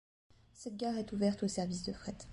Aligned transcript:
Cette 0.55 0.77
gare 0.77 0.97
est 0.97 1.11
ouverte 1.13 1.43
aux 1.43 1.47
services 1.47 1.83
de 1.83 1.93
fret. 1.93 2.17